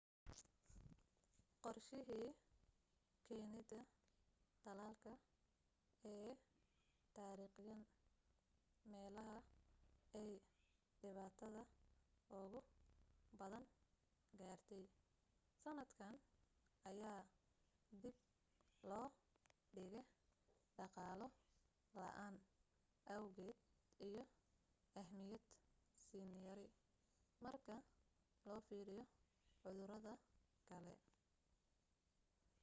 [1.63, 2.29] qorshahii
[3.27, 3.79] keenida
[4.63, 5.11] talaalka
[6.11, 6.29] ee
[7.17, 7.81] taarikhiyan
[8.93, 9.35] meelaha
[10.19, 10.31] aay
[11.01, 11.61] dhibatada
[12.39, 12.59] ugu
[13.39, 13.65] badan
[14.39, 14.83] gaartey
[15.63, 16.15] sanadkan
[16.91, 17.21] ayaa
[18.01, 18.17] dib
[18.89, 19.07] loo
[19.75, 20.01] dhige
[20.77, 21.27] dhaqaalo
[22.01, 22.35] la'aan
[23.15, 23.57] awgeed
[24.09, 24.23] iyo
[25.01, 25.43] ahmiyad
[26.07, 26.67] siin yari
[27.43, 27.75] marka
[28.47, 29.03] loo fiiriyo
[29.61, 30.13] cudurada
[30.69, 30.93] kale